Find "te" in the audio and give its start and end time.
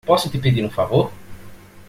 0.31-0.39